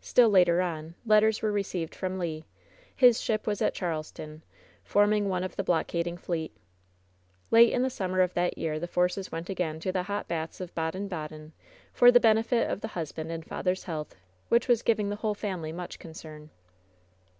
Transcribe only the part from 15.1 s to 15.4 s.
whole